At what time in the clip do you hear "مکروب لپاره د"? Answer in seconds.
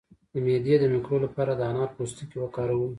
0.93-1.61